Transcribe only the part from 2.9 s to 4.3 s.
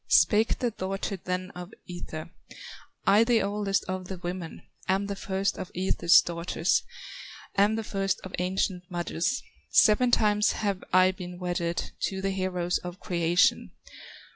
"I the oldest of the